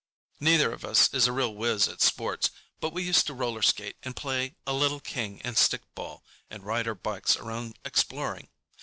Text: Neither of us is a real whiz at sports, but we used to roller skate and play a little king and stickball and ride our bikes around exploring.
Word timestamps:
Neither 0.39 0.71
of 0.71 0.83
us 0.83 1.13
is 1.13 1.27
a 1.27 1.31
real 1.31 1.53
whiz 1.53 1.87
at 1.87 2.01
sports, 2.01 2.49
but 2.79 2.91
we 2.91 3.03
used 3.03 3.27
to 3.27 3.35
roller 3.35 3.61
skate 3.61 3.97
and 4.01 4.15
play 4.15 4.55
a 4.65 4.73
little 4.73 4.99
king 4.99 5.39
and 5.43 5.55
stickball 5.55 6.21
and 6.49 6.63
ride 6.65 6.87
our 6.87 6.95
bikes 6.95 7.37
around 7.37 7.77
exploring. 7.85 8.49